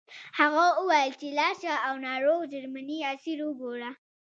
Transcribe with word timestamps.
هغه 0.39 0.65
وویل 0.79 1.11
چې 1.21 1.27
لاړ 1.37 1.53
شه 1.61 1.73
او 1.87 1.93
ناروغ 2.07 2.39
جرمنی 2.53 2.97
اسیر 3.13 3.39
وګوره 3.45 3.91